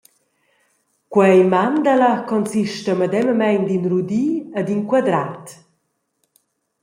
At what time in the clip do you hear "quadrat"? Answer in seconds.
4.89-5.45